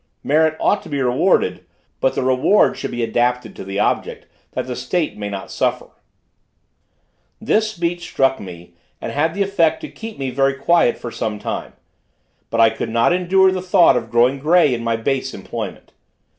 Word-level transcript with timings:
Merit 0.23 0.57
ought 0.59 0.81
to 0.81 0.89
be 0.89 0.99
rewarded, 0.99 1.63
but 1.99 2.15
the 2.15 2.23
reward 2.23 2.75
should 2.75 2.89
be 2.89 3.03
adapted 3.03 3.55
to 3.55 3.63
the 3.63 3.77
object, 3.77 4.25
that 4.53 4.65
the 4.65 4.75
State 4.75 5.15
may 5.15 5.29
not 5.29 5.51
suffer." 5.51 5.89
This 7.39 7.69
speech 7.71 8.01
struck 8.01 8.39
me, 8.39 8.73
and 8.99 9.11
had 9.11 9.35
the 9.35 9.43
effect 9.43 9.79
to 9.81 9.89
keep 9.89 10.17
me 10.17 10.31
very 10.31 10.55
quiet 10.55 10.97
for 10.97 11.11
some 11.11 11.37
time. 11.37 11.73
But 12.49 12.59
I 12.61 12.71
could 12.71 12.89
not 12.89 13.13
endure 13.13 13.51
the 13.51 13.61
thought 13.61 13.95
of 13.95 14.09
growing 14.09 14.39
grey 14.39 14.73
in 14.73 14.83
my 14.83 14.95
base 14.95 15.35
employment. 15.35 15.91